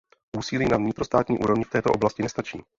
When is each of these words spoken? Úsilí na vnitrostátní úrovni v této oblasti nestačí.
Úsilí 0.37 0.67
na 0.69 0.77
vnitrostátní 0.77 1.37
úrovni 1.39 1.63
v 1.63 1.69
této 1.69 1.89
oblasti 1.89 2.23
nestačí. 2.23 2.63